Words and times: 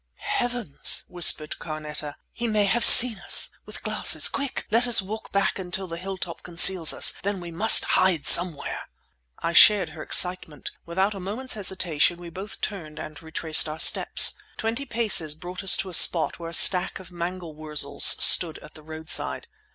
"Heavens!" 0.25 1.05
whispered 1.09 1.59
Carneta. 1.59 2.15
"He 2.33 2.47
may 2.47 2.65
have 2.65 2.83
seen 2.83 3.19
us—with 3.19 3.83
glasses! 3.83 4.27
Quick! 4.29 4.65
Let 4.71 4.87
us 4.87 4.99
walk 4.99 5.31
back 5.31 5.59
until 5.59 5.85
the 5.85 5.97
hill 5.99 6.17
top 6.17 6.41
conceals 6.41 6.91
us; 6.91 7.13
then 7.21 7.39
we 7.39 7.51
must 7.51 7.85
hide 7.85 8.25
somewhere!" 8.25 8.89
I 9.37 9.53
shared 9.53 9.89
her 9.89 10.01
excitement. 10.01 10.71
Without 10.87 11.13
a 11.13 11.19
moment's 11.19 11.53
hesitation 11.53 12.19
we 12.19 12.31
both 12.31 12.61
turned 12.61 12.97
and 12.97 13.21
retraced 13.21 13.69
our 13.69 13.77
steps. 13.77 14.33
Twenty 14.57 14.85
paces 14.85 15.35
brought 15.35 15.63
us 15.63 15.77
to 15.77 15.89
a 15.91 15.93
spot 15.93 16.39
where 16.39 16.49
a 16.49 16.53
stack 16.55 16.97
of 16.99 17.11
mangel 17.11 17.53
wurzels 17.53 18.03
stood 18.03 18.57
at 18.57 18.73
the 18.73 18.81
roadside. 18.81 19.45